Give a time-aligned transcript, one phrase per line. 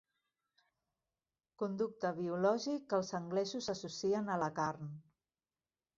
[1.63, 4.93] Conducte biològic que els anglesos associen a la carn.